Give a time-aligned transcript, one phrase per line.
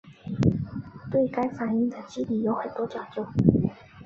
[1.11, 3.23] 对该反应的机理有很多研究。